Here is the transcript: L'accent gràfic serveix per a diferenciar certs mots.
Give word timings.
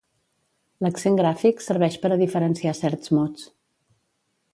L'accent 0.85 1.19
gràfic 1.19 1.61
serveix 1.65 1.97
per 2.05 2.11
a 2.15 2.19
diferenciar 2.21 2.73
certs 2.79 3.13
mots. 3.19 3.45